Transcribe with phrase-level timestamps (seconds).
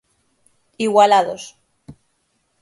[0.87, 1.43] Igualados.